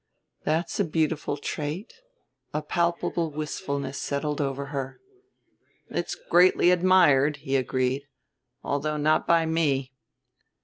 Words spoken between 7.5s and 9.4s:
agreed; "although not